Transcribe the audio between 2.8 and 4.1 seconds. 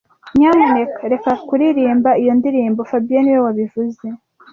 fabien niwe wabivuze